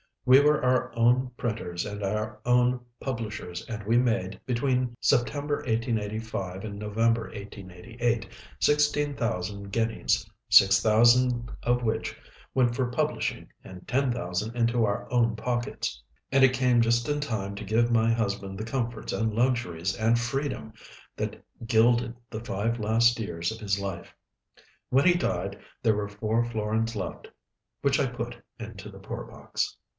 [0.25, 6.63] We were our own printers and our own publishers, and we made, between September 1885
[6.63, 8.27] and November 1888,
[8.59, 12.15] sixteen thousand guineas six thousand of which
[12.53, 17.19] went for publishing and ten thousand into our own pockets, and it came just in
[17.19, 20.73] time to give my husband the comforts and luxuries and freedom
[21.15, 24.15] that gilded the five last years of his life.
[24.89, 27.27] When he died there were four florins left,
[27.81, 29.77] which I put into the poor box."